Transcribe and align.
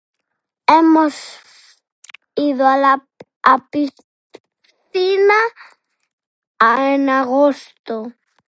Hemos 0.65 1.13
ido 2.35 2.65
a 2.65 2.75
la 2.77 3.07
a 3.43 3.69
piscina 3.69 3.99
en 6.89 7.07
agosto. 7.09 8.11